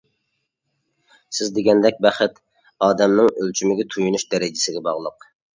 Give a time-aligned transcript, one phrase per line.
[1.39, 2.41] سىز دېگەندەك بەخت
[2.87, 5.33] ئادەمنىڭ ئۆلچىمىگە، تويۇنۇش دەرىجىسىگە باغلىق.